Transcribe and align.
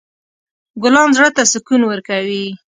ګلان 0.81 1.09
زړه 1.17 1.29
ته 1.35 1.43
سکون 1.51 1.81
ورکوي. 1.85 2.45